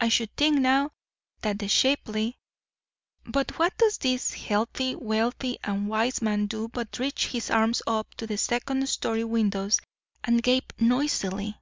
[0.00, 0.92] I should think, now,
[1.40, 2.36] that the Shapely—'
[3.24, 8.14] "But what does this healthy, wealthy, and wise man do but reach his arms up
[8.18, 9.80] to the second story windows
[10.22, 11.58] and gape noisily.